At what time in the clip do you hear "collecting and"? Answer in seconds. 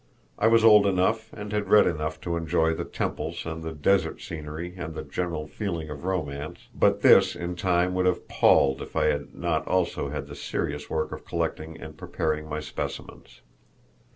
11.23-11.95